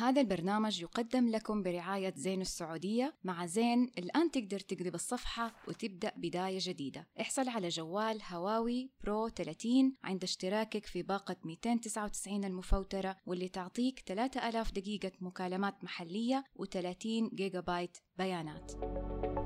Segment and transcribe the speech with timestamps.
[0.00, 3.90] هذا البرنامج يقدم لكم برعاية زين السعودية مع زين.
[3.98, 7.06] الآن تقدر تقلب الصفحة وتبدأ بداية جديدة.
[7.20, 14.72] احصل على جوال هواوي برو 30 عند اشتراكك في باقة 299 المفوترة واللي تعطيك 3000
[14.72, 18.72] دقيقة مكالمات محلية و30 جيجا بايت بيانات.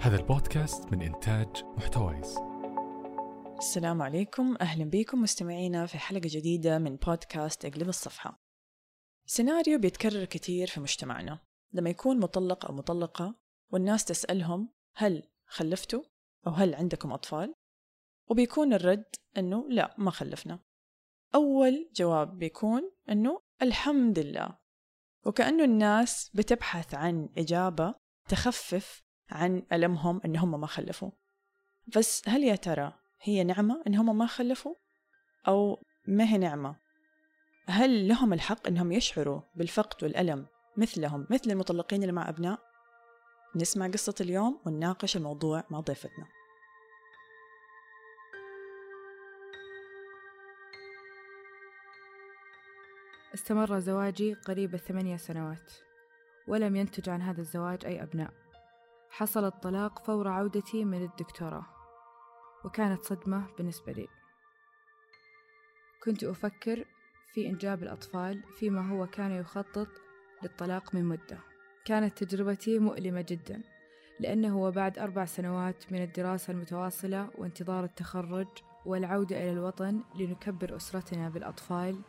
[0.01, 2.39] هذا البودكاست من إنتاج محتويس
[3.59, 4.57] السلام عليكم.
[4.61, 8.44] أهلا بكم مستمعينا في حلقة جديدة من بودكاست اقلب الصفحة.
[9.27, 11.39] سيناريو بيتكرر كثير في مجتمعنا.
[11.73, 13.35] لما يكون مطلق أو مطلقة
[13.73, 16.03] والناس تسألهم هل خلفتوا؟
[16.47, 17.55] أو هل عندكم أطفال؟
[18.31, 19.05] وبيكون الرد
[19.39, 20.61] أنه لا ما خلفنا.
[21.35, 24.59] أول جواب بيكون أنه الحمد لله.
[25.27, 27.95] وكأنه الناس بتبحث عن إجابة
[28.29, 31.11] تخفف عن ألمهم أنهم ما خلفوا.
[31.97, 34.75] بس هل يا ترى هي نعمة أنهم ما خلفوا؟
[35.49, 36.84] أو ما هي نعمة؟
[37.67, 40.47] هل لهم الحق أنهم يشعروا بالفقد والألم
[40.77, 42.59] مثلهم مثل المطلقين اللي مع أبناء؟
[43.57, 46.27] نسمع قصة اليوم ونناقش الموضوع مع ضيفتنا.
[53.35, 55.73] استمر زواجي قريب الثمانية سنوات
[56.47, 58.33] ولم ينتج عن هذا الزواج أي أبناء.
[59.11, 61.67] حصل الطلاق فور عودتي من الدكتوراه
[62.65, 64.09] وكانت صدمة بالنسبة لي.
[66.05, 66.85] كنت أفكر
[67.35, 69.89] في إنجاب الأطفال فيما هو كان يخطط
[70.43, 71.39] للطلاق من مدة.
[71.85, 73.63] كانت تجربتي مؤلمة جدا
[74.21, 78.47] لأنه بعد أربع سنوات من الدراسة المتواصلة وانتظار التخرج
[78.87, 82.01] والعودة إلى الوطن لنكبر أسرتنا بالأطفال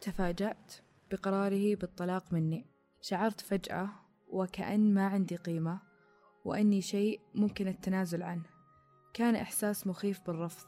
[0.00, 0.74] تفاجأت
[1.10, 2.66] بقراره بالطلاق مني.
[3.00, 3.88] شعرت فجأة
[4.28, 5.80] وكأن ما عندي قيمة
[6.44, 8.44] وأني شيء ممكن التنازل عنه.
[9.14, 10.66] كان إحساس مخيف بالرفض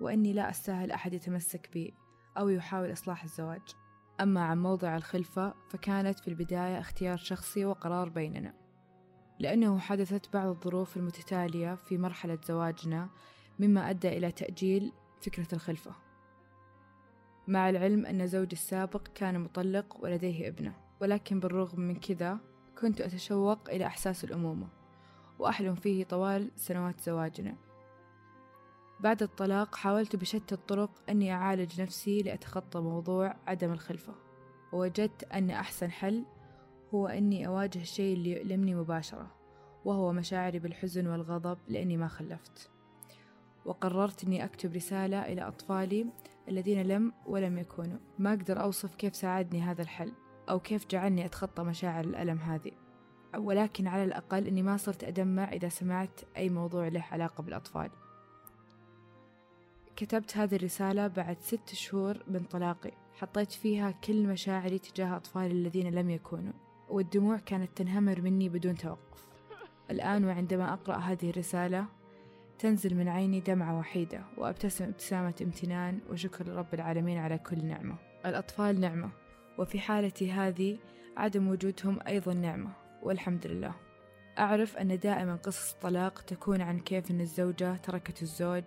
[0.00, 1.94] وأني لا أستاهل أحد يتمسك بي.
[2.38, 3.62] أو يحاول إصلاح الزواج.
[4.20, 8.54] أما عن موضع الخلفة فكانت في البداية اختيار شخصي وقرار بيننا.
[9.38, 13.08] لأنه حدثت بعض الظروف المتتالية في مرحلة زواجنا
[13.58, 15.92] مما أدى إلى تأجيل فكرة الخلفة.
[17.48, 22.38] مع العلم أن زوجي السابق كان مطلق ولديه ابنة ولكن بالرغم من كذا
[22.80, 24.68] كنت أتشوق إلى إحساس الأمومة
[25.38, 27.56] وأحلم فيه طوال سنوات زواجنا.
[29.00, 34.14] بعد الطلاق حاولت بشتى الطرق أني أعالج نفسي لأتخطى موضوع عدم الخلفة
[34.72, 36.24] ووجدت أن أحسن حل
[36.94, 39.30] هو أني أواجه الشيء اللي يؤلمني مباشرة
[39.84, 42.70] وهو مشاعري بالحزن والغضب لأني ما خلفت.
[43.64, 46.06] وقررت أني أكتب رسالة إلى أطفالي
[46.48, 47.98] الذين لم ولم يكونوا.
[48.18, 50.12] ما أقدر أوصف كيف ساعدني هذا الحل
[50.50, 52.72] أو كيف جعلني أتخطى مشاعر الألم هذه
[53.36, 57.90] ولكن على الأقل أني ما صرت أدمع إذا سمعت أي موضوع له علاقة بالأطفال.
[59.98, 62.90] كتبت هذه الرسالة بعد ست شهور من طلاقي.
[63.14, 66.52] حطيت فيها كل مشاعري تجاه أطفالي الذين لم يكونوا
[66.88, 69.26] والدموع كانت تنهمر مني بدون توقف.
[69.90, 71.86] الآن وعندما أقرأ هذه الرسالة
[72.58, 77.96] تنزل من عيني دمعة وحيدة وأبتسم ابتسامة امتنان وشكر لرب العالمين على كل نعمة.
[78.26, 79.10] الأطفال نعمة
[79.58, 80.78] وفي حالتي هذه
[81.16, 82.70] عدم وجودهم أيضا نعمة
[83.02, 83.74] والحمد لله.
[84.38, 88.64] أعرف أن دائما قصص الطلاق تكون عن كيف أن الزوجة تركت الزوج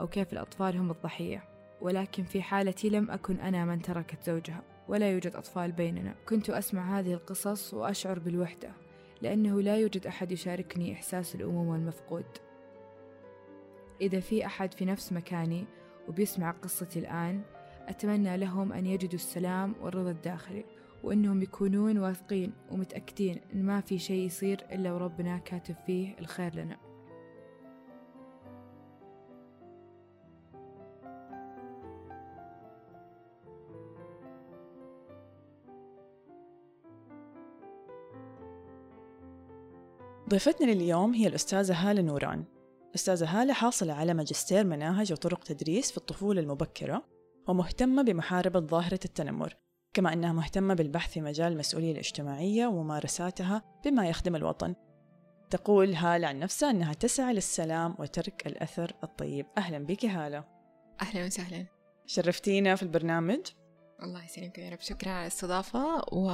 [0.00, 1.44] أو كيف الأطفال هم الضحية.
[1.80, 6.14] ولكن في حالتي لم أكن أنا من تركت زوجها ولا يوجد أطفال بيننا.
[6.28, 8.72] كنت أسمع هذه القصص وأشعر بالوحدة
[9.22, 12.24] لأنه لا يوجد أحد يشاركني إحساس الأمومة المفقود
[14.00, 15.64] إذا في أحد في نفس مكاني
[16.08, 17.42] وبيسمع قصتي الآن
[17.88, 20.64] أتمنى لهم أن يجدوا السلام والرضا الداخلي
[21.02, 26.89] وأنهم يكونون واثقين ومتأكدين أن ما في شيء يصير إلا وربنا كاتب فيه الخير لنا.
[40.30, 42.44] ضيفتنا لليوم هي الأستاذة هالة نوران.
[42.94, 47.04] أستاذة هالة حاصلة على ماجستير مناهج وطرق تدريس في الطفولة المبكرة
[47.48, 49.56] ومهتمة بمحاربة ظاهرة التنمر
[49.94, 54.74] كما أنها مهتمة بالبحث في مجال المسؤولية الاجتماعية وممارساتها بما يخدم الوطن.
[55.50, 59.46] تقول هالة عن نفسها أنها تسعى للسلام وترك الأثر الطيب.
[59.58, 60.44] أهلا بك هالة.
[61.02, 61.66] أهلا وسهلا.
[62.06, 63.40] شرفتينا في البرنامج.
[64.02, 64.80] الله يسلمك يا رب.
[64.80, 66.30] شكرا على الاستضافة و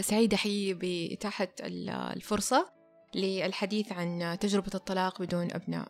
[0.00, 2.70] سعيدة حقيقي بإتاحة الفرصة
[3.14, 5.88] للحديث عن تجربة الطلاق بدون أبناء.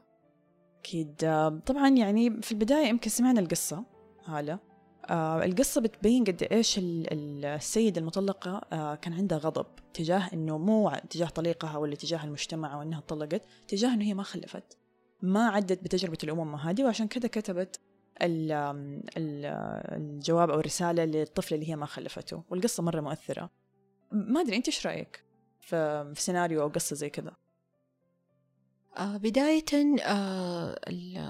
[0.80, 1.16] أكيد.
[1.66, 3.84] طبعا يعني في البداية يمكن سمعنا القصة
[4.24, 4.58] هالة.
[5.10, 11.26] آه القصة بتبين قد إيش السيدة المطلقة آه كان عندها غضب تجاه إنه مو تجاه
[11.26, 14.78] طليقها ولا تجاه المجتمع أو إنها طلقت تجاه إنه هي ما خلفت
[15.22, 17.80] ما عدت بتجربة الأمومة هذه وعشان كذا كتبت
[18.22, 18.52] ال-
[19.96, 22.42] الجواب أو الرسالة للطفلة اللي هي ما خلفته.
[22.50, 23.50] والقصة مرة مؤثرة.
[24.12, 25.24] ما أدري أنت إيش رأيك
[25.60, 27.36] في سيناريو أو قصة زي كذا؟
[28.96, 29.64] آه، بداية
[30.04, 30.80] آه،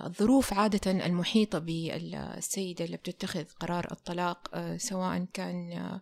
[0.07, 6.01] الظروف عادة المحيطة بالسيدة اللي بتتخذ قرار الطلاق آه، سواء كان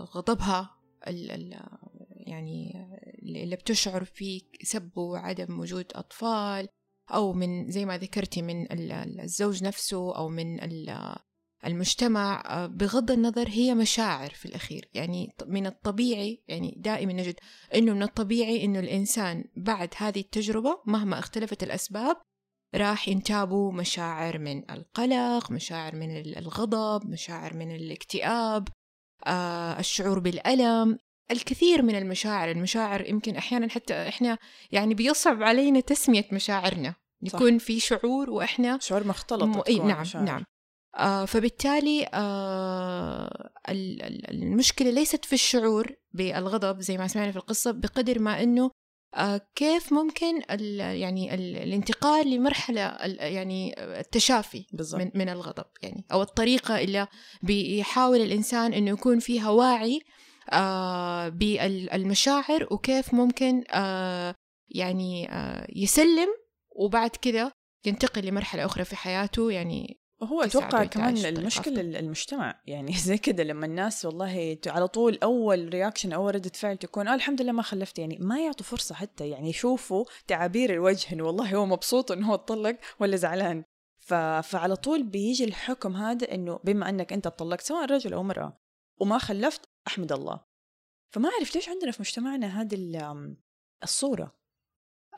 [0.00, 0.70] غضبها
[2.10, 2.86] يعني
[3.22, 6.68] اللي بتشعر فيه سب وعدم وجود أطفال
[7.10, 10.60] أو من زي ما ذكرتي من ال- ال- الزوج نفسه أو من
[11.66, 17.34] المجتمع آه، بغض النظر هي مشاعر في الأخير يعني من الطبيعي يعني دائما نجد
[17.74, 22.16] إنه من الطبيعي إنه الإنسان بعد هذه التجربة مهما اختلفت الأسباب
[22.74, 28.68] راح ينتابه مشاعر من القلق مشاعر من ال- الغضب مشاعر من الاكتئاب
[29.26, 30.98] آه الشعور بالألم
[31.30, 34.38] الكثير من المشاعر المشاعر يمكن أحيانا حتى إحنا
[34.72, 36.94] يعني بيصعب علينا تسمية مشاعرنا
[37.28, 37.34] صح.
[37.34, 39.62] يكون في شعور وإحنا شعور مختلط م...
[39.68, 40.24] إيه نعم مشاعر.
[40.24, 40.44] نعم
[41.26, 48.18] فبالتالي آه ال- ال- المشكلة ليست في الشعور بالغضب زي ما سمعنا في القصة بقدر
[48.18, 48.70] ما أنه
[49.14, 52.80] آه كيف ممكن ال يعني ال الانتقال لمرحلة
[53.20, 55.00] يعني التشافي بالضبط.
[55.00, 57.06] من, من الغضب يعني أو الطريقة اللي
[57.42, 60.00] بيحاول الإنسان أنه يكون فيها واعي
[60.52, 64.34] آه بالمشاعر وكيف ممكن آه
[64.68, 66.28] يعني آه يسلم
[66.76, 67.52] وبعد كده
[67.86, 70.00] ينتقل لمرحلة أخرى في حياته يعني
[70.32, 71.96] يساعده أتوقع كمان المشكلة أفضل.
[71.96, 77.08] المجتمع يعني زي كذا لما الناس والله على طول أول رياكشن أو ردة فعل تكون
[77.08, 81.24] آه الحمد لله ما خلفت يعني ما يعطوا فرصة حتى يعني يشوفوا تعابير الوجه إنه
[81.24, 83.64] والله هو مبسوط إنه هو اتطلق ولا زعلان.
[83.98, 84.14] ف...
[84.14, 88.60] فعلى طول بيجي الحكم هذا إنه بما إنك أنت اتطلقت سواء رجل أو امرأة
[89.00, 90.40] وما خلفت أحمد الله.
[91.10, 93.36] فما أعرف ليش عندنا في مجتمعنا هذه ال-
[93.82, 94.34] الصورة.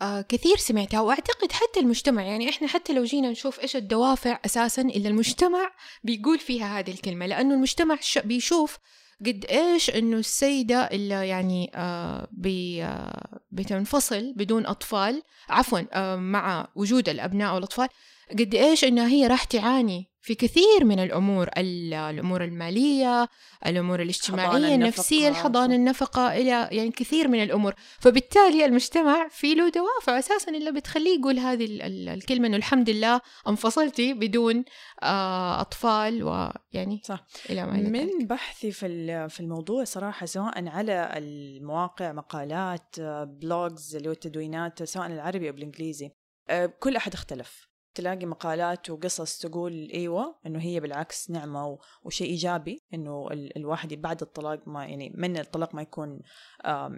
[0.02, 4.82] آه كثير سمعتها وأعتقد حتى المجتمع يعني إحنا حتى لو جينا نشوف إيش الدوافع أساسا
[4.82, 5.70] اللي المجتمع
[6.04, 8.78] بيقول فيها هذه الكلمة لأنه المجتمع بيشوف
[9.26, 16.68] قد إيش إنه السيدة اللي يعني آه بي آه بتنفصل بدون أطفال عفوا آه مع
[16.74, 17.88] وجود الأبناء والأطفال
[18.30, 23.28] قد إيش إنها هي راح تعاني في كثير من الأمور ال- الأمور المالية
[23.66, 25.74] الأمور الاجتماعية النفسية النفقة، الحضانة.
[25.74, 31.38] النفقة إلى يعني كثير من الأمور فبالتالي المجتمع في له دوافع أساسا اللي بتخليه يقول
[31.38, 34.64] هذه ال- ال- الكلمة إنه الحمد لله انفصلتي بدون
[35.02, 37.26] آه، أطفال ويعني صح.
[37.50, 38.14] إلى ما إلى ذلك.
[38.18, 44.82] من بحثي في في الموضوع صراحة سواء على المواقع مقالات آه، بلوجز اللي هو التدوينات
[44.82, 46.10] سواء العربي أو بالانجليزي
[46.50, 52.82] آه، كل أحد اختلف تلاقي مقالات وقصص تقول إيوه إنه هي بالعكس نعمة وشيء إيجابي
[52.94, 56.20] إنه ال- الواحد بعد الطلاق ما يعني من الطلاق ما يكون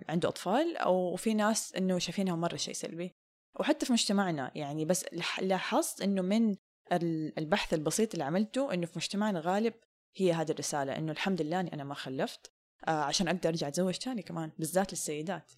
[0.09, 3.17] عنده أطفال أو في ناس إنه شايفينها مرة شيء سلبي.
[3.61, 5.05] وحتى في مجتمعنا يعني بس
[5.43, 6.57] لاحظت إنه من
[6.93, 9.75] ال- البحث البسيط اللي عملته إنه في مجتمعنا غالب
[10.17, 12.53] هي هذه الرسالة إنه الحمد لله إني أنا ما خلفت
[12.89, 15.53] آه عشان أقدر أرجع أتزوج تاني كمان بالذات للسيدات.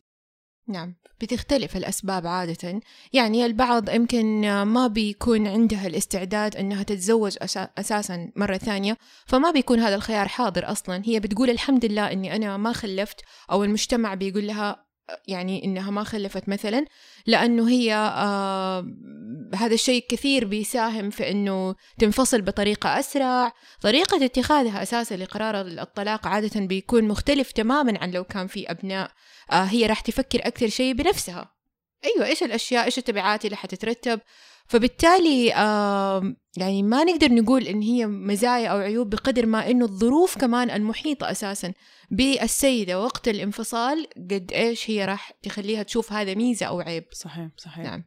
[0.71, 2.81] نعم بتختلف الأسباب عادة.
[3.13, 8.97] يعني البعض يمكن ما بيكون عندها الاستعداد أنها تتزوج أسا- أساسا مرة ثانية
[9.27, 11.03] فما بيكون هذا الخيار حاضر أصلا.
[11.05, 13.21] هي بتقول الحمد لله أني أنا ما خلفت
[13.51, 14.90] أو المجتمع بيقول لها
[15.29, 16.85] يعني إنها ما خلفت مثلا
[17.27, 18.87] لأنه هي آه
[19.55, 23.53] هذا الشيء كثير بيساهم في أنه تنفصل بطريقة أسرع.
[23.81, 29.11] طريقة اتخاذها أساسا لقرار الطلاق عادة بيكون مختلف تماما عن لو كان في أبناء
[29.53, 31.60] آه هي راح تفكر أكثر شيء بنفسها.
[32.05, 34.21] أيوة إيش الأشياء إيش التبعات اللي حتترتب؟
[34.67, 40.39] فبالتالي آه يعني ما نقدر نقول إن هي مزايا أو عيوب بقدر ما إنه الظروف
[40.39, 41.73] كمان المحيطة أساسا
[42.11, 47.05] بالسيدة وقت الانفصال قد إيش هي راح تخليها تشوف هذا ميزة أو عيب.
[47.13, 47.85] صحيح صحيح.
[47.85, 48.05] نعم.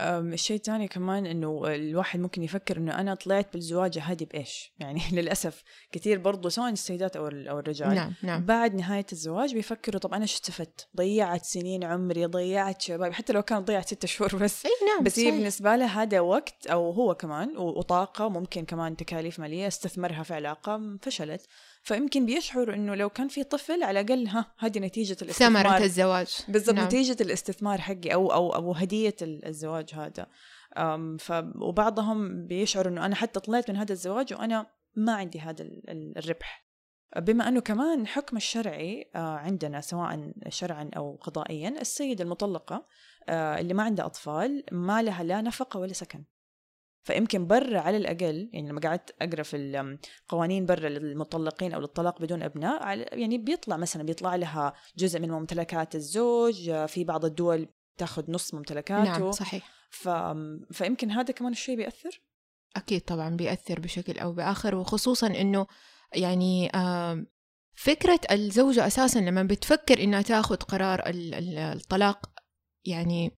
[0.00, 5.62] الشيء الثاني كمان إنه الواحد ممكن يفكر إنه أنا طلعت بالزواج هذه بإيش؟ يعني للأسف
[5.92, 10.22] كثير برضو سواء السيدات أو أو الرجال نعم نعم بعد نهاية الزواج بيفكروا طب أنا
[10.22, 14.70] إيش استفدت؟ ضيعت سنين عمري ضيعت شبابي حتى لو كانت ضيعت ستة شهور بس أي
[14.86, 15.34] نعم بس هي صحيح.
[15.36, 20.34] بالنسبة له هذا وقت أو هو كمان و- وطاقة ممكن كمان تكاليف مالية استثمرها في
[20.34, 21.46] علاقة فشلت
[21.82, 25.82] فيمكن بيشعر إنه لو كان في طفل على الأقل ها هذه ثمرة الاستثمار.
[25.82, 26.36] الزواج.
[26.48, 26.84] بالضبط نعم.
[26.86, 30.26] نتيجة الاستثمار حقي أو أو هدية ال- الزواج هذا.
[31.18, 35.90] ف وبعضهم بيشعر إنه أنا حتى طلعت من هذا الزواج وأنا ما عندي هذا ال-
[35.90, 36.66] ال- الربح.
[37.16, 42.86] بما أنه كمان حكم الشرعي آه، عندنا سواء شرعا أو قضائيا السيدة المطلقة
[43.28, 46.24] آه، اللي ما عندها أطفال ما لها لا نفقة ولا سكن.
[47.02, 52.42] فيمكن برا على الأقل يعني لما قعدت أقرأ في القوانين برا للمطلقين أو للطلاق بدون
[52.42, 57.68] أبناء على- يعني بيطلع مثلا بيطلع لها جزء من ممتلكات الزوج في بعض الدول
[57.98, 59.02] تأخذ نص ممتلكاته.
[59.04, 59.68] نعم صحيح.
[59.90, 60.08] ف...
[60.72, 62.20] فيمكن هذا كمان الشيء بيأثر؟
[62.76, 65.66] أكيد طبعا بيأثر بشكل أو بآخر وخصوصا إنه
[66.14, 67.26] يعني آم،
[67.74, 72.26] فكرة الزوجة أساسا لما بتفكر إنها تأخذ قرار ال- ال- الطلاق
[72.84, 73.30] يعني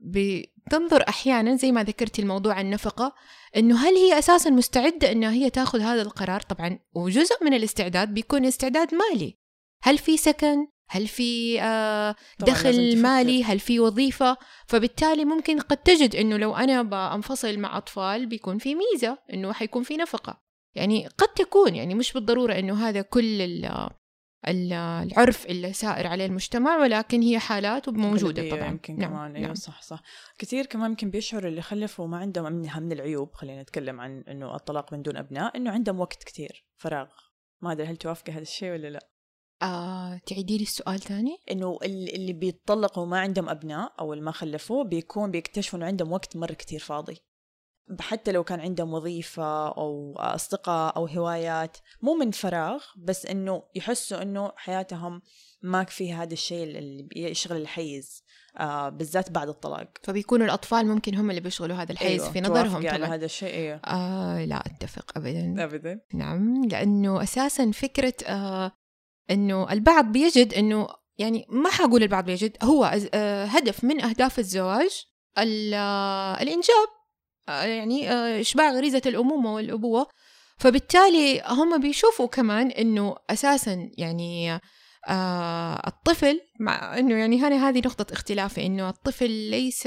[0.00, 3.14] بتنظر أحيانا زي ما ذكرتي الموضوع النفقة
[3.56, 8.44] إنه هل هي أساسا مستعدة إنها هي تأخذ هذا القرار؟ طبعا وجزء من الاستعداد بيكون
[8.44, 9.38] استعداد مالي.
[9.82, 12.98] هل في سكن؟ هل في آه دخل.
[13.02, 14.36] مالي؟ هل في وظيفة؟
[14.66, 19.82] فبالتالي ممكن قد تجد إنه لو أنا بنفصل مع أطفال بيكون في ميزة إنه حيكون
[19.82, 20.42] في نفقة.
[20.74, 23.40] يعني قد تكون يعني مش بالضرورة إنه هذا كل
[24.48, 28.68] العرف اللي سائر عليه المجتمع ولكن هي حالات وموجودة طبعا.
[28.68, 29.36] يمكن نعم كمان.
[29.36, 29.54] أيوه نعم.
[29.54, 30.02] صح صح.
[30.38, 34.54] كثير كمان يمكن بيشعر اللي خلفوا ما عندهم منها من العيوب خلينا نتكلم عن إنه
[34.56, 37.08] الطلاق من دون أبناء إنه عندهم وقت كثير فراغ.
[37.60, 39.08] ما أدري هل توافقي هذا الشيء ولا لا؟
[39.62, 44.32] آه تعيدي لي السؤال ثاني؟ إنه ال- اللي بيتطلقوا وما عندهم أبناء أو اللي ما
[44.32, 47.16] خلفوا بيكون بيكتشفوا إنه عندهم وقت مرة كتير فاضي.
[48.00, 54.22] حتى لو كان عندهم وظيفة أو أصدقاء أو هوايات مو من فراغ بس إنه يحسوا
[54.22, 55.22] إنه حياتهم
[55.62, 58.22] ما فيها هذا الشيء اللي بيشغل الحيز
[58.58, 59.88] آه بالذات بعد الطلاق.
[60.02, 62.32] فبيكونوا الأطفال ممكن هم اللي بيشغلوا هذا الحيز أيوة.
[62.32, 63.14] في نظرهم على طبعا.
[63.14, 63.80] هذا الشيء أيوه.
[63.86, 65.64] آه لا أتفق ابدا.
[65.64, 66.00] أبدا.
[66.14, 68.72] نعم لأنه أساسا فكرة آه
[69.30, 75.04] أنه البعض بيجد أنه يعني ما حقول البعض بيجد هو آه هدف من أهداف الزواج
[75.38, 76.88] ال- آه الإنجاب.
[77.48, 80.06] يعني آه إشباع غريزة الأمومة والأبوة.
[80.58, 84.60] فبالتالي هم بيشوفوا كمان أنه أساسا يعني
[85.08, 89.86] آه الطفل مع أنه يعني هنا هذه نقطة اختلافي أنه الطفل ليس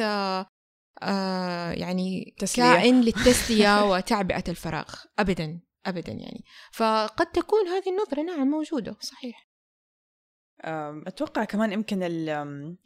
[1.02, 2.74] آه يعني تسلية.
[2.74, 4.96] كائن للتسلية وتعبئة الفراغ.
[5.20, 6.44] أبدا أبدا يعني.
[6.72, 9.50] فقد تكون هذه النظرة نعم موجودة صحيح.
[11.08, 12.00] أتوقع كمان يمكن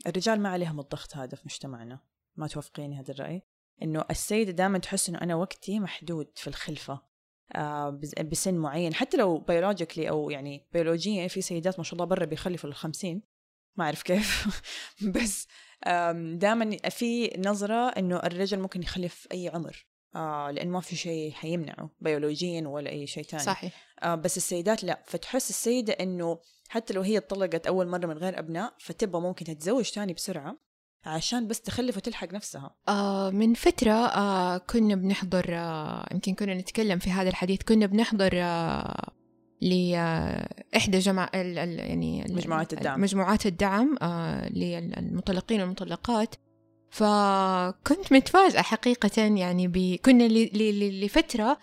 [0.07, 1.99] الرجال ما عليهم الضغط هذا في مجتمعنا.
[2.35, 3.41] ما توافقيني هذا الرأي.
[3.83, 7.09] إنه السيدة دائما تحس إنه أنا وقتي محدود في الخلفة
[7.55, 7.99] آه،
[8.31, 8.93] بسن معين.
[8.93, 13.21] حتى لو بيولوجيكلي أو يعني بيولوجيا في سيدات ما شاء الله برا بيخلفوا للخمسين.
[13.75, 14.47] ما أعرف كيف.
[15.15, 15.47] بس
[16.33, 19.85] دائما في نظرة إنه الرجل ممكن يخلف أي عمر.
[20.15, 23.43] آه لأنه ما في شيء حيمنعه بيولوجيا ولا أي شيء تاني.
[23.43, 23.95] صحيح.
[24.03, 25.03] آه بس السيدات لا.
[25.05, 29.89] فتحس السيدة إنه حتى لو هي اتطلقت أول مرة من غير أبناء فتبغى ممكن تتزوج
[29.89, 30.68] تاني بسرعة.
[31.05, 36.99] عشان بس تخلف وتلحق نفسها آه من فترة آه كنا بنحضر آه يمكن كنا نتكلم
[36.99, 39.11] في هذا الحديث كنا بنحضر آه
[39.61, 43.01] لإحدى جمع ال ال يعني ال- مجموعات الدعم.
[43.01, 46.35] مجموعات الدعم آه للمطلقين والمطلقات
[46.91, 49.95] فكنت متفاجئة حقيقة يعني ب...
[50.05, 50.33] كنا ل...
[50.57, 51.05] ل...
[51.05, 51.57] لفترة آه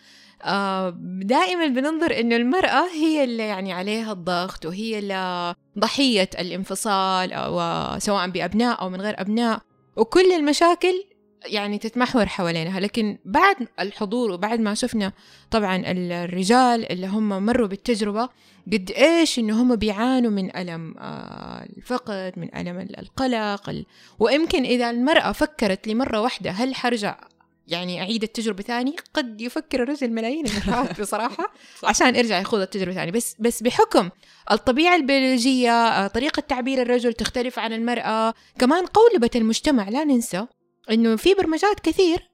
[1.23, 8.31] دائما بننظر إنه المرأة هي اللي يعني عليها الضغط وهي اللي ضحية الانفصال أو سواء
[8.31, 9.61] بأبناء أو من غير أبناء.
[9.97, 11.05] وكل المشاكل
[11.47, 12.81] يعني تتمحور حوالينها.
[12.81, 15.13] لكن بعد الحضور وبعد ما شفنا
[15.51, 18.29] طبعا الرجال اللي هم مروا بالتجربة
[18.73, 23.87] قد إيش إنه هم بيعانوا من ألم آه، الفقد من ألم القلق ال...
[24.19, 27.19] ويمكن إذا المرأة فكرت لمرة واحدة هل حرجع
[27.67, 31.53] يعني أعيد التجربة ثاني قد يفكر الرجل ملايين المرات بصراحة
[31.85, 33.11] عشان يرجع يخوض التجربة ثاني.
[33.11, 34.11] بس بس بحكم
[34.51, 40.47] الطبيعة البيولوجية آه، طريقة تعبير الرجل تختلف عن المرأة كمان قولبة المجتمع لا ننسى
[40.91, 42.31] إنه في برمجات كثير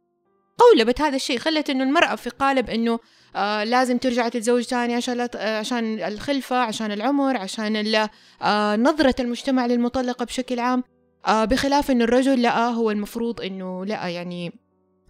[0.58, 2.98] قولبت هذا الشيء خلت إنه المرأة في قالب إنه
[3.36, 8.08] آه لازم ترجع تتزوج ثاني عشان آه عشان الخلفة عشان العمر عشان ال-
[8.42, 10.84] آه نظرة المجتمع للمطلقة بشكل عام
[11.26, 14.52] آه بخلاف إنه الرجل لأ هو المفروض إنه لأ يعني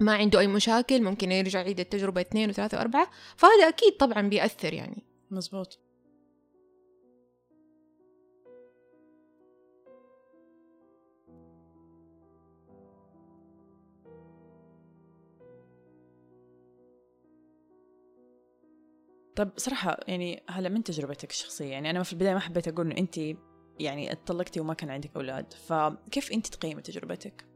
[0.02, 3.10] ما عنده أي مشاكل ممكن يرجع يعيد التجربة اثنين وثلاثة وأربعة.
[3.36, 5.04] فهذا أكيد طبعا بيأثر يعني.
[5.30, 5.78] مزبوط.
[19.36, 22.98] طب صراحة يعني هلا من تجربتك الشخصية؟ يعني أنا في البداية ما حبيت أقول إنه
[22.98, 23.18] أنت
[23.80, 27.51] يعني اتطلقتي وما كان عندك أولاد فكيف أنت تقيمي تجربتك؟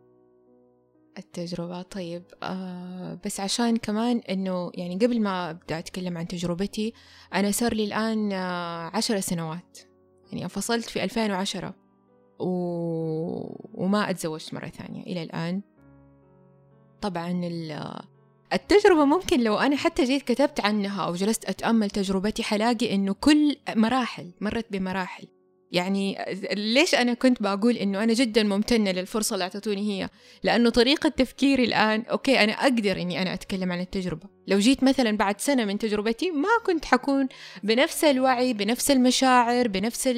[1.18, 1.82] التجربة.
[1.82, 6.92] طيب آه بس عشان كمان إنه يعني قبل ما أبدأ أتكلم عن تجربتي
[7.34, 9.78] أنا صار لي الآن آه عشر سنوات.
[10.30, 11.74] يعني انفصلت في 2010
[12.38, 12.46] و...
[13.74, 15.62] وما أتزوجت مرة ثانية إلى الآن.
[17.00, 17.90] طبعا ال...
[18.52, 23.56] التجربة ممكن لو أنا حتى جيت كتبت عنها أو جلست أتأمل تجربتي حلاقي إنه كل
[23.76, 25.26] مراحل مرت بمراحل.
[25.72, 26.18] يعني
[26.52, 30.08] ليش أنا كنت بقول إنه أنا جدا ممتنة للفرصة اللي أعطتوني هي؟
[30.42, 34.28] لأنه طريقة تفكيري الآن أوكي أنا أقدر إني أنا أتكلم عن التجربة.
[34.46, 37.28] لو جيت مثلا بعد سنة من تجربتي ما كنت حكون
[37.62, 40.08] بنفس الوعي بنفس المشاعر بنفس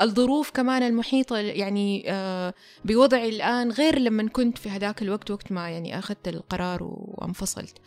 [0.00, 5.70] الظروف كمان المحيطة يعني آه، بوضعي الآن غير لما كنت في هذاك الوقت وقت ما
[5.70, 7.78] يعني أخذت القرار وانفصلت.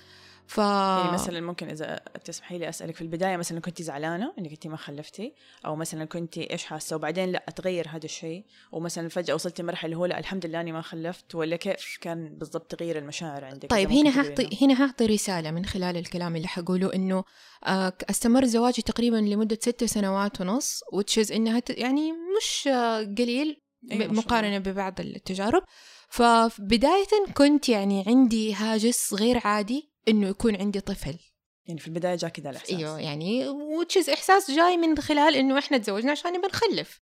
[0.50, 4.68] ف يعني مثلا ممكن إذا تسمحي لي أسألك في البداية مثلا كنت زعلانة إنك انت
[4.68, 5.34] ما خلفتي؟
[5.65, 8.46] أو مثلا كنت إيش حاسة؟ وبعدين لا أتغير هذا الشيء.
[8.72, 11.36] ومثلا فجأة وصلتي مرحلة اللي هو لا الحمد لله إني ما خلفت.
[11.36, 15.98] ولا كيف كان بالضبط تغيير المشاعر عندك؟ طيب هنا حاعطي هنا حاعطي رسالة من خلال
[15.98, 17.24] الكلام اللي حقوله إنه
[17.65, 24.13] آه، أستمر زواجي تقريبا لمدة ست سنوات ونص وتشيز إنها يعني مش آه، قليل أيوة
[24.13, 25.63] مقارنه ببعض التجارب.
[26.10, 27.06] فبداية
[27.38, 29.88] كنت يعني عندي هاجس غير عادي.
[30.10, 31.20] إنه يكون عندي طفل.
[31.66, 32.72] يعني في البداية جاء كذا الإحساس.
[32.74, 37.01] إيوه يعني وتشيز إحساس جاي من خلال إنه إحنا تزوجنا عشان نبى نخلف.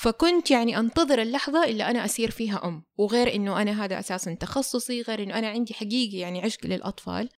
[0.00, 5.02] فكنت يعني أنتظر اللحظة اللي أنا اصير فيها أم وغير إنه أنا هذا أساسا تخصصي
[5.02, 7.30] غير إنه أنا عندي حقيقي يعني عشق للأطفال.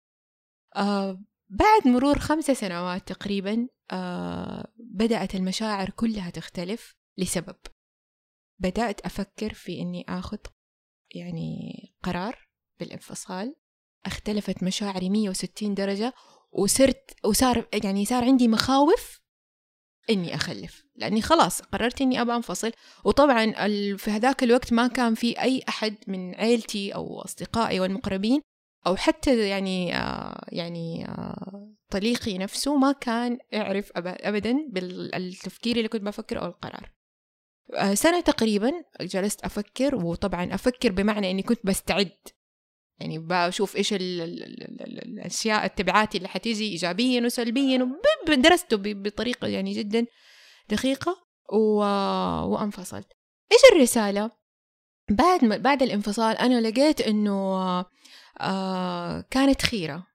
[0.75, 7.57] آه بعد مرور خمسة سنوات تقريبا آه بدأت المشاعر كلها تختلف لسبب.
[8.59, 10.37] بدأت أفكر في إني آخذ
[11.15, 11.71] يعني
[12.03, 12.47] قرار
[12.79, 13.55] بالانفصال.
[14.05, 16.13] اختلفت مشاعري 160 درجة
[16.51, 19.19] وصرت وصار يعني صار عندي مخاوف
[20.09, 22.71] إني أخلف لأني خلاص قررت إني ابى أنفصل.
[23.03, 23.51] وطبعا
[23.97, 28.41] في هذاك الوقت ما كان في أي أحد من عيلتي أو أصدقائي والمقربين
[28.87, 36.01] أو حتى يعني آه يعني آه طليقي نفسه ما كان يعرف ابدا بالتفكير اللي كنت
[36.01, 36.91] بفكر أو القرار.
[37.73, 42.17] آه سنة تقريبا جلست أفكر وطبعا أفكر بمعنى أني كنت بستعد
[42.99, 47.89] يعني بشوف إيش ال ال ال ال الأشياء التبعات اللي حتيجي ايجابيا وسلبيا
[48.27, 50.05] درسته بطريقة يعني جدا
[50.69, 51.15] دقيقة
[51.53, 51.83] و...
[52.53, 53.07] وانفصلت.
[53.51, 54.31] إيش الرسالة؟
[55.09, 57.59] بعد ما بعد الانفصال أنا لقيت إنه
[58.41, 60.08] آه كانت خيرة.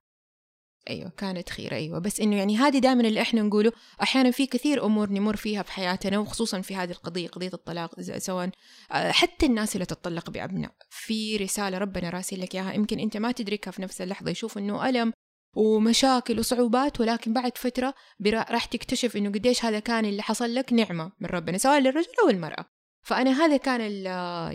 [0.90, 1.98] أيوه كانت خير أيوه.
[1.98, 3.72] بس إنه يعني هذه دائما اللي إحنا نقوله.
[4.02, 8.50] أحيانا في كثير أمور نمر فيها في حياتنا وخصوصا في هذه القضية قضية الطلاق سواء
[8.92, 10.72] آه، حتى الناس اللي تطلق بأبناء.
[10.90, 12.72] في رسالة ربنا راسل لك إياها.
[12.72, 15.12] يمكن أنت ما تدركها في نفس اللحظة يشوف إنه ألم
[15.56, 17.94] ومشاكل وصعوبات ولكن بعد فترة
[18.26, 22.28] راح تكتشف إنه قديش هذا كان اللي حصل لك نعمة من ربنا سواء للرجل أو
[22.28, 22.64] المرأة.
[23.02, 24.06] فأنا هذا كان ال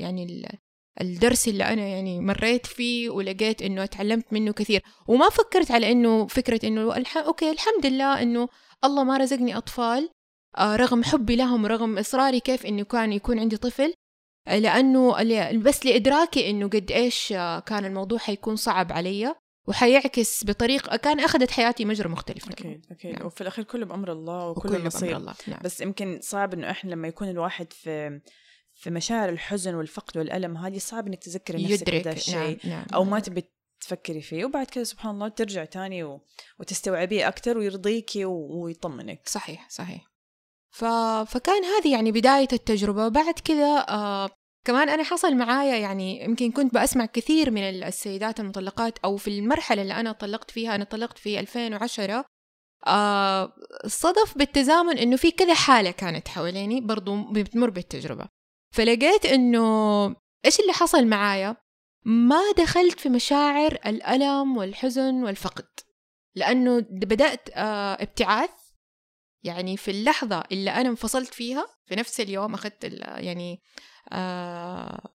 [0.01, 0.59] يعني ال
[1.01, 4.81] الدرس اللي أنا يعني مريت فيه ولقيت إنه تعلمت منه كثير.
[5.07, 7.17] وما فكرت على إنه فكرة إنه الح...
[7.17, 8.49] أوكي الحمد لله إنه
[8.83, 10.09] الله ما رزقني أطفال
[10.57, 13.93] آه رغم حبي لهم ورغم إصراري كيف إنه كان يكون عندي طفل
[14.47, 15.23] لأنه
[15.57, 19.35] بس لإدراكي إنه قد إيش آه، كان الموضوع حيكون صعب علي
[19.67, 23.15] وحيعكس بطريقة كان أخذت حياتي مجرى مختلف أكيد أكيد.
[23.15, 23.25] نعم.
[23.25, 25.17] وفي الأخير كله بأمر الله وكله وكل نصيب.
[25.17, 25.33] الله.
[25.47, 25.59] نعم.
[25.63, 28.19] بس يمكن صعب إنه إحنا لما يكون الواحد في
[28.79, 33.03] في مشاعر الحزن والفقد والألم هذه صعب إنك تذكري نفسك هذا الشيء نعم نعم أو
[33.03, 33.43] ما تبي
[33.81, 36.21] تفكري فيه وبعد كذا سبحان الله ترجع تاني و...
[36.59, 38.63] وتستوعبيه أكثر ويرضيكي و...
[38.63, 39.21] ويطمنك.
[39.25, 40.05] صحيح صحيح.
[40.71, 40.85] ف...
[41.33, 44.29] فكان هذه يعني بداية التجربة بعد كذا آه
[44.65, 49.81] كمان أنا حصل معايا يعني يمكن كنت بسمع كثير من السيدات المطلقات أو في المرحلة
[49.81, 52.25] اللي أنا طلقت فيها أنا طلقت في 2010
[52.87, 53.53] آه
[53.85, 58.38] صدف بالتزامن إنه في كذا حالة كانت حواليني برضو بتمر بالتجربة.
[58.71, 60.07] فلقيت إنه
[60.45, 61.55] إيش اللي حصل معايا؟
[62.05, 65.67] ما دخلت في مشاعر الألم والحزن والفقد
[66.35, 68.51] لأنه بدأت آه، ابتعاث
[69.43, 73.61] يعني في اللحظة اللي أنا انفصلت فيها في نفس اليوم أخذت يعني
[74.11, 75.13] آه،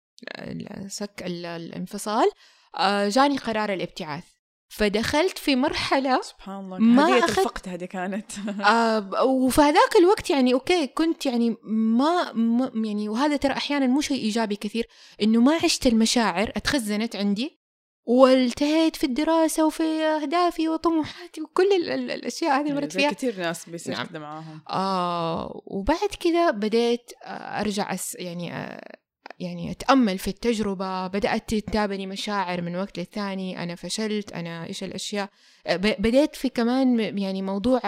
[0.87, 2.31] سك الانفصال
[2.77, 4.38] آه، جاني قرار الابتعاث.
[4.69, 7.39] فدخلت في مرحلة سبحان الله ما أخذ...
[7.39, 8.31] الفقد هذه كانت.
[8.61, 14.01] آه وفي هذاك الوقت يعني أوكي كنت يعني ما, ما يعني وهذا ترى أحيانا مو
[14.01, 14.87] شيء إيجابي كثير
[15.21, 17.59] إنه ما عشت المشاعر اتخزنت عندي
[18.05, 23.11] والتهيت في الدراسة وفي أهدافي وطموحاتي وكل الأشياء هذه مرت فيها.
[23.11, 24.21] كثير ناس بيصير نعم.
[24.21, 24.61] معاهم.
[24.69, 28.97] آه وبعد كذا بديت أرجع أس يعني آه
[29.39, 35.29] يعني أتأمل في التجربة بدأت تتابني مشاعر من وقت للثاني أنا فشلت أنا إيش الأشياء؟
[35.75, 37.81] بديت في كمان يعني موضوع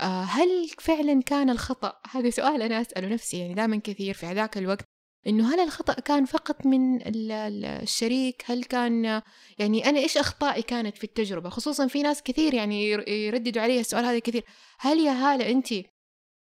[0.00, 4.58] آه، هل فعلا كان الخطأ؟ هذا سؤال أنا أسأله نفسي يعني دائما كثير في هذاك
[4.58, 4.84] الوقت
[5.26, 9.22] إنه هل الخطأ كان فقط من الشريك؟ هل كان
[9.58, 14.04] يعني أنا إيش أخطائي كانت في التجربة؟ خصوصا في ناس كثير يعني يرددوا علي السؤال
[14.04, 14.44] هذا كثير
[14.78, 15.68] هل يا هالة أنت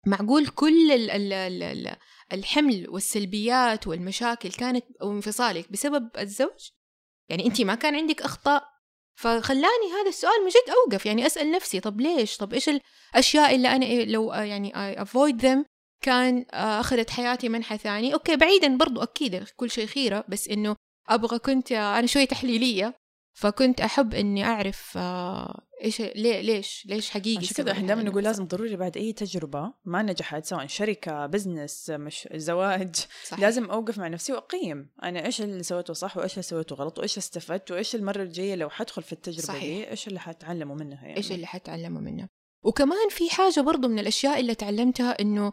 [0.06, 1.96] معقول كل ال ال ال
[2.34, 6.70] الحمل والسلبيات والمشاكل كانت وانفصالك بسبب الزوج؟
[7.30, 8.64] يعني انت ما كان عندك أخطاء؟
[9.16, 13.68] فخلاني هذا السؤال من جد أوقف يعني أسأل نفسي طب ليش؟ طب إيش الأشياء اللي
[13.68, 15.66] أنا لو يعني I avoid them
[16.02, 20.76] كان آه، أخذت حياتي منحى ثاني okay بعيدا برضو أكيد كل شيء خيرة بس إنه
[21.10, 22.96] أبغى كنت أنا شخصية تحليلية.
[23.34, 28.24] فكنت أحب إني أعرف آه، إيش ليه ليش ليش حقيقي عشان كذا إحنا دائما نقول
[28.24, 33.40] لازم ضروري بعد أي تجربة ما نجحت سواء شركة business مش زواج صحيح.
[33.40, 37.18] لازم أوقف مع نفسي وأقيم أنا إيش اللي سويته صح وإيش اللي سويته غلط وإيش
[37.18, 39.64] استفدت وإيش المرة الجاية لو حدخل في التجربة صحيح.
[39.64, 42.28] دي إيش اللي حتعلمه منها يعني إيش اللي حتعلمه منه
[42.64, 45.52] وكمان في حاجة برضو من الأشياء اللي تعلمتها إنه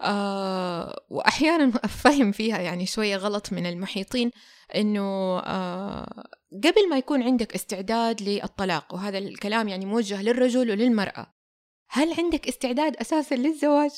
[0.00, 4.30] آه وأحيانا أفهم فيها يعني شوية غلط من المحيطين
[4.74, 6.24] إنه آه
[6.64, 11.34] قبل ما يكون عندك استعداد للطلاق وهذا الكلام يعني موجه للرجل وللمرأة
[11.88, 13.90] هل عندك استعداد أساسا للزواج؟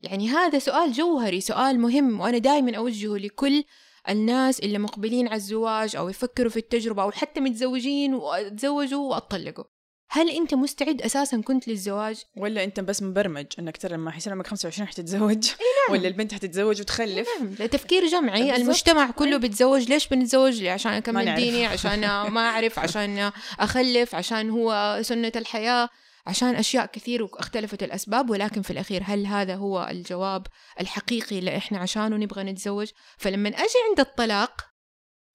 [0.00, 3.64] يعني هذا سؤال جوهري سؤال مهم وأنا دائما أوجهه لكل
[4.08, 9.64] الناس اللي مقبلين على الزواج أو يفكروا في التجربة أو حتى متزوجين وتزوجوا وأطلقوا
[10.16, 14.46] هل أنت مستعد أساسا كنت للزواج؟ ولا أنت بس مبرمج إنك ترى لما حيصير عمرك
[14.46, 15.50] 25 حتتزوج؟
[15.90, 17.54] ولا البنت حتتزوج وتخلف؟ نعم.
[17.60, 18.42] لتفكير جمعي.
[18.42, 18.60] بالضبط.
[18.60, 19.88] المجتمع كله بيتزوج.
[19.88, 21.38] ليش بنتزوج لي؟ عشان نعرف.
[21.38, 25.88] ديني عشان ما أعرف عشان أخلف عشان هو سنة الحياة
[26.26, 28.30] عشان أشياء كثير واختلفت الأسباب.
[28.30, 30.46] ولكن في الأخير هل هذا هو الجواب
[30.80, 34.75] الحقيقي اللي إحنا عشانه نبغى نتزوج؟ فلما أجي عند الطلاق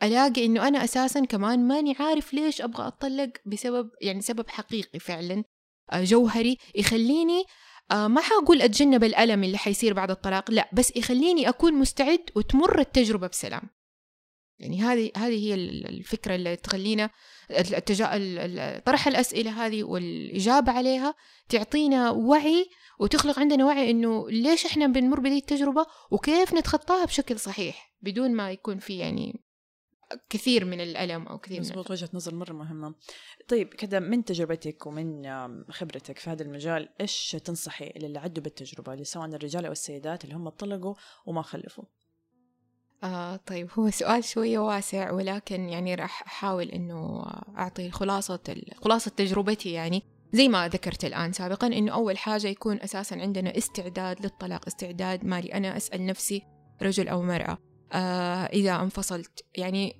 [0.03, 5.43] ألاقي إنه أنا أساسا كمان ماني عارف ليش أبغى أطلق بسبب يعني سبب حقيقي فعلا
[5.91, 7.43] آه، جوهري يخليني
[7.91, 12.79] آه، ما حقول أتجنب الألم اللي حيصير بعد الطلاق لا بس يخليني أكون مستعد وتمر
[12.79, 13.61] التجربة بسلام.
[14.59, 17.09] يعني هذه هذه هي ال- الفكرة اللي تخلينا
[18.85, 21.15] طرح الأسئلة هذه والإجابة عليها
[21.49, 22.65] تعطينا وعي
[22.99, 28.51] وتخلق عندنا وعي إنه ليش إحنا بنمر بهذه التجربة وكيف نتخطاها بشكل صحيح بدون ما
[28.51, 29.40] يكون في يعني
[30.29, 32.95] كثير من الألم أو كثير من مزبوط وجهة نظر مرة مهمة.
[33.47, 35.23] طيب كذا من تجربتك ومن
[35.69, 40.35] خبرتك في هذا المجال إيش تنصحي للي عدوا بالتجربة اللي سواء الرجال أو السيدات اللي
[40.35, 40.95] هم طلقوا
[41.25, 41.83] وما خلفوا؟
[43.03, 47.23] آه طيب هو سؤال شوية واسع ولكن يعني راح أحاول إنه
[47.57, 50.03] أعطي خلاصة خلاصة تجربتي يعني.
[50.33, 55.53] زي ما ذكرت الآن سابقا إنه أول حاجة يكون أساسا عندنا استعداد للطلاق استعداد مالي.
[55.53, 56.43] أنا أسأل نفسي
[56.81, 57.57] رجل أو مرأة
[58.53, 59.45] إذا انفصلت.
[59.55, 59.95] يعني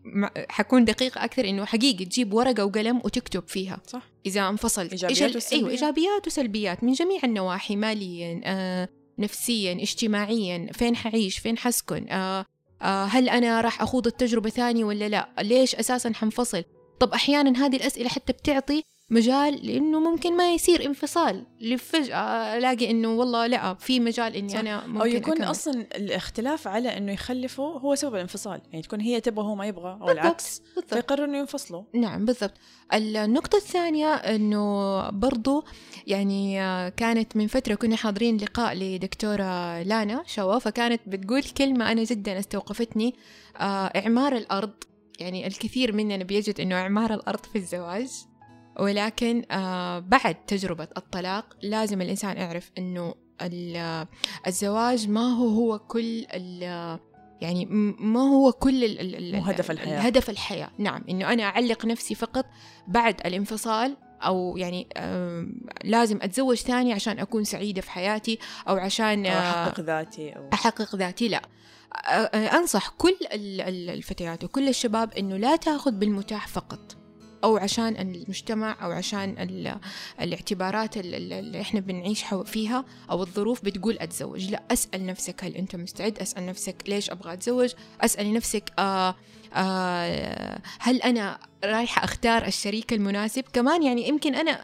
[0.50, 3.78] حكون دقيقة أكثر إنه حقيقي تجيب ورقة وقلم وتكتب فيها.
[3.88, 4.04] صح.
[4.26, 4.92] إذا انفصلت.
[4.92, 5.54] إيجابيات إيش ال- وسلبيات.
[5.54, 12.46] أيوة إيجابيات وسلبيات من جميع النواحي ماليا آه نفسيا اجتماعيا فين حعيش فين حسكن آه
[12.82, 16.64] آه هل أنا راح أخوض التجربة ثاني ولا لا؟ ليش أساسا حنفصل؟
[17.00, 21.45] طب أحيانا هذه الأسئلة حتى بتعطي مجال لأنه ممكن ما يصير انفصال.
[21.62, 24.60] لفجأة ألاقي إنه والله لا في مجال إني صح.
[24.60, 25.45] أنا ممكن أو يكون أكمل.
[25.45, 28.62] أصلا الاختلاف على إنه يخلفوا هو سبب الانفصال.
[28.71, 30.62] يعني تكون هي تبغى هو ما يبغى أو بالضبط، العكس.
[30.76, 30.93] بالضبط.
[30.93, 31.84] فيقرروا إنه ينفصلوا.
[31.93, 32.54] نعم بالضبط.
[32.93, 35.63] النقطة الثانية أنه برضو
[36.08, 36.56] يعني
[36.91, 43.15] كانت من فترة كنا حاضرين لقاء لدكتورة لانا شوا فكانت بتقول كلمة أنا جدا استوقفتني
[43.58, 44.74] آه، إعمار الأرض.
[45.19, 48.10] يعني الكثير مننا بيجد أنه إعمار الأرض في الزواج.
[48.80, 54.08] ولكن آه، بعد تجربة الطلاق لازم الإنسان يعرف أنه ال-
[54.48, 57.00] الزواج ما هو هو كل ال-
[57.42, 57.66] يعني
[58.00, 60.00] ما هو كل ال- ال- هدف الحياة.
[60.00, 60.70] هدف الحياة.
[60.78, 62.46] نعم إنه أنا أعلق نفسي فقط
[62.88, 64.88] بعد الانفصال أو يعني
[65.84, 70.50] لازم أتزوج ثاني عشان أكون سعيدة في حياتي أو عشان أو آه، أحقق ذاتي أو
[70.54, 71.28] أحقق ذاتي.
[71.28, 71.42] لا.
[72.58, 76.98] أنصح كل ال- ال- الفتيات وكل الشباب إنه لا تأخذ بالمتاح فقط.
[77.44, 79.78] أو عشان المجتمع أو عشان ال-
[80.22, 84.52] الاعتبارات ال- ال- اللي إحنا بنعيش فيها أو الظروف بتقول أتزوج.
[84.52, 89.16] لا أسأل نفسك هل أنت مستعد؟ أسأل نفسك ليش أبغى أتزوج؟ أسأل نفسك آه
[89.54, 94.64] آه هل أنا رايحة أختار الشريك المناسب؟ كمان يعني يمكن أنا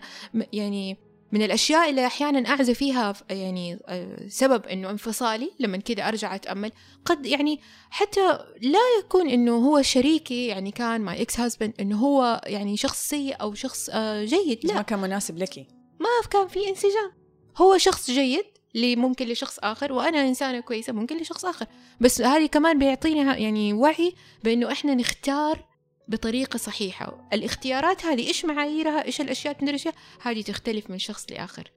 [0.54, 0.98] يعني
[1.32, 3.80] من الأشياء اللي أحيانا أعزى فيها يعني
[4.28, 6.72] سبب إنه انفصالي لما كذا أرجع أتأمل.
[7.06, 7.60] قد يعني
[7.90, 13.08] حتى لا يكون إنه هو شريكي يعني كان my ex husband إنه هو يعني شخص
[13.10, 14.60] سيء أو شخص آه، جيد.
[14.66, 15.68] ما لا كان مناسب لك.
[16.00, 17.12] ما كان في انسجام.
[17.58, 21.66] هو شخص جيد اللي ممكن لشخص آخر وأنا إنسانة كويسة ممكن لشخص آخر.
[22.02, 24.14] بس هذه كمان بيعطينا يعني وعي
[24.44, 25.68] بأنه إحنا نختار
[26.08, 27.28] بطريقة صحيحة.
[27.34, 31.72] الاختيارات هذه إيش معاييرها؟ إيش الأشياء اللي هذه تختلف من شخص لآخر.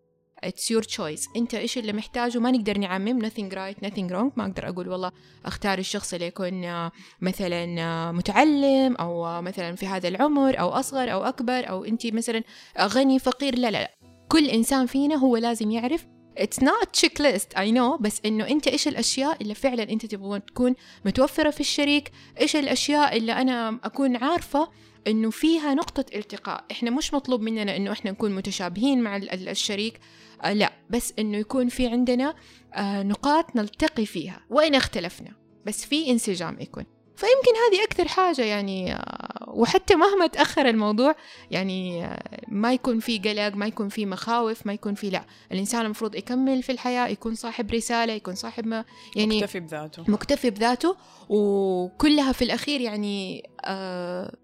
[0.46, 1.36] It's your choice.
[1.36, 3.28] أنت إيش اللي محتاجه؟ ما نقدر نعمم.
[3.28, 4.30] Nothing right nothing wrong.
[4.36, 5.12] ما أقدر أقول والله
[5.44, 10.68] أختار الشخص اللي يكون آه، مثلا آه، متعلم أو آه، مثلا في هذا العمر أو
[10.68, 12.42] أصغر أو أكبر أو أنت مثلا
[12.80, 13.58] غني فقير.
[13.58, 13.90] لا لا لا.
[14.28, 16.06] كل إنسان فينا هو لازم يعرف
[16.42, 20.74] It's not checklist I know بس إنه أنت إيش الأشياء اللي فعلا أنت تبغى تكون
[21.04, 24.68] متوفرة في الشريك؟ إيش الأشياء اللي أنا أكون عارفة
[25.06, 29.48] إنه فيها نقطة التقاء؟ إحنا مش مطلوب مننا إنه إحنا نكون متشابهين مع ال- ال-
[29.48, 30.00] الشريك
[30.42, 32.34] آه لا بس إنه يكون في عندنا
[32.74, 35.32] آه نقاط نلتقي فيها وإن اختلفنا
[35.66, 36.84] بس في انسجام يكون.
[37.20, 41.14] فيمكن هذه أكثر حاجة يعني آه وحتى مهما تأخر الموضوع
[41.50, 45.24] يعني آه ما يكون في قلق ما يكون في مخاوف ما يكون في لا.
[45.52, 48.84] الإنسان المفروض يكمل في الحياة يكون صاحب رسالة يكون صاحب ما
[49.16, 50.04] يعني مكتفي بذاته.
[50.08, 50.96] مكتفي بذاته.
[51.28, 54.36] وكلها في الأخير يعني آه،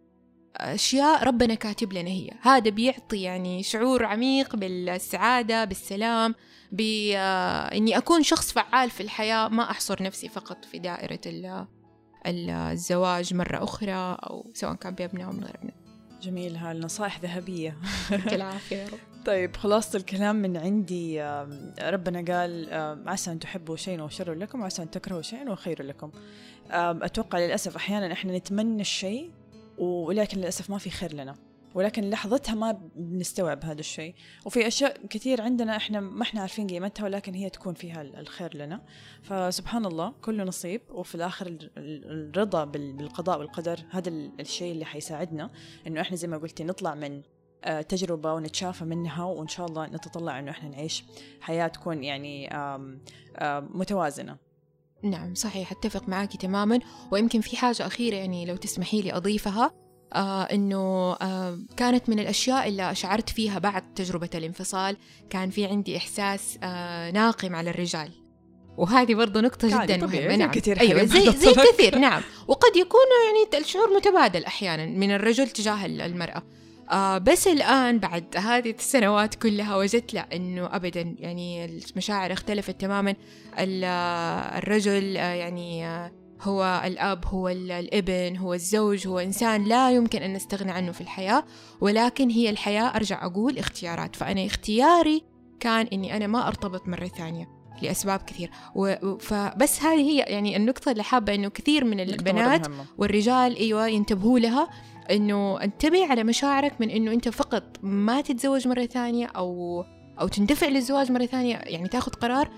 [0.57, 2.31] أشياء ربنا كاتب لنا هي.
[2.43, 6.35] هذا بيعطي يعني شعور عميق بالسعادة بالسلام
[6.73, 11.21] بإني أكون شخص فعال في الحياة ما أحصر نفسي فقط في دائرة
[12.27, 15.75] الزواج مرة أخرى أو سواء كان بأبناء أو من غير أبناء
[16.23, 17.77] جميل هالنصائح ذهبية.
[18.11, 18.99] يعطيك العافية يا رب.
[19.27, 21.23] طيب خلاصة الكلام من عندي
[21.83, 22.69] ربنا قال
[23.09, 26.11] عسى أن تحبوا شيئا وشر لكم وعسى أن تكرهوا شيئا وخير لكم.
[26.71, 29.31] أتوقع للأسف أحيانا إحنا نتمنى الشيء
[29.79, 31.35] ولكن للأسف ما في خير لنا.
[31.77, 34.15] ولكن لحظتها ما بنستوعب هذا الشيء.
[34.47, 38.57] وفي أشياء كثير عندنا إحنا ما إحنا عارفين قيمتها ولكن هي تكون فيها ال- الخير
[38.57, 38.83] لنا.
[39.23, 44.73] فسبحان الله كله نصيب وفي الآخر ال- ال- الرضا بال- بالقضاء والقدر هذا ال- الشيء
[44.73, 45.51] اللي حيساعدنا.
[45.87, 47.23] إنه إحنا زي ما قلتي نطلع من
[47.65, 51.05] آه، تجربة ونتشافى منها وإن شاء الله نتطلع إنه إحنا نعيش
[51.41, 52.51] حياة تكون يعني
[53.75, 54.37] متوازنة.
[55.03, 56.79] نعم صحيح أتفق معك تماما.
[57.13, 59.86] ويمكن في حاجة أخيرة يعني لو تسمحي لي أضيفها.
[60.13, 64.97] آه إنه آه كانت من الأشياء اللي شعرت فيها بعد تجربة الانفصال
[65.31, 68.11] كان في عندي إحساس آه ناقم على الرجال.
[68.77, 70.51] وهذه برضو نقطة جدا طبيعي، مهمة نعم.
[70.51, 71.53] كثير أيوة زي زي.
[71.53, 72.23] كثير نعم.
[72.49, 76.43] وقد يكون يعني الشعور متبادل أحيانا من الرجل تجاه المرأة.
[76.91, 83.15] آه بس الآن بعد هذه السنوات كلها وجدت لا إنه أبدا يعني المشاعر اختلفت تماما.
[83.59, 89.91] آه، الرجل آه، يعني آه، هو الأب هو ال- الابن هو الزوج هو إنسان لا
[89.91, 91.45] يمكن أن نستغنى عنه في الحياة.
[91.81, 94.17] ولكن هي الحياة أرجع أقول اختيارات.
[94.17, 95.23] فأنا اختياري
[95.61, 97.49] كان إني أنا ما أرتبط مرة ثانية
[97.83, 102.15] لأسباب كثير و- فبس هذه هي يعني النقطة اللي حابة إنه كثير من نقطة مرة
[102.15, 102.71] البنات.
[102.99, 104.69] والرجال أيوه ينتبهوا لها
[105.11, 109.85] إنه انتبه على مشاعرك من إنه أنت فقط ما تتزوج مرة ثانية أو
[110.21, 111.57] أو تندفع للزواج مرة ثانية.
[111.57, 112.51] يعني تاخذ قرار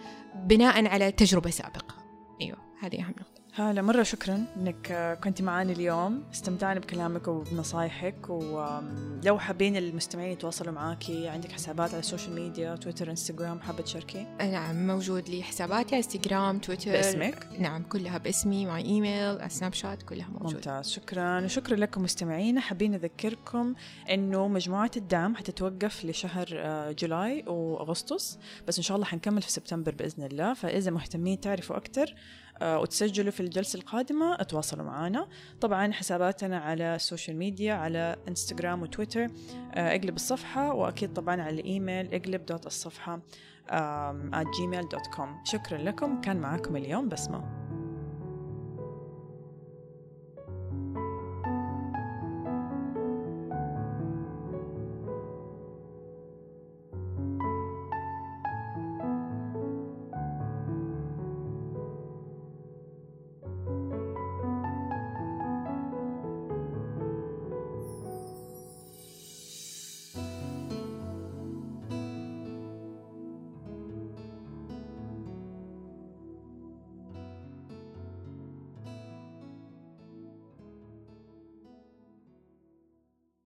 [0.47, 1.95] بناء على تجربة سابقة.
[2.41, 3.28] أيوه هذه أهم نقطة.
[3.61, 6.25] هلا مرة شكرا إنك آه، كنت معاني اليوم.
[6.33, 13.11] استمتعنا بكلامك وبنصايحك ولو حابين المستمعين يتواصلوا معاكي عندك حسابات على ال social media تويتر
[13.11, 18.79] انستغرام حابة تشاركي؟ نعم موجود لي حساباتي على انستغرام تويتر باسمك؟ نعم كلها باسمي مع
[18.79, 21.45] ايميل سناب شات كلها موجوده ممتاز شكرا.
[21.45, 23.75] وشكرا لكم مستمعينا حابين نذكركم
[24.11, 29.95] إنه مجموعة الدعم حتتوقف لشهر آه، July وأغسطس بس إن شاء الله حنكمل في سبتمبر
[29.95, 30.55] بإذن الله.
[30.55, 32.15] فإذا مهتمين تعرفوا أكثر
[32.63, 35.29] آه، وتسجلوا في الجلسة القادمة اتواصلوا معنا
[35.61, 39.27] طبعا حساباتنا على ال social media على انستغرام وتويتر
[39.75, 43.21] آه، اقلب الصفحة وأكيد طبعا على الإيميل اقلب dot الصفحة
[44.33, 46.21] at gmail.com شكرا لكم.
[46.21, 47.68] كان معكم اليوم بسمة.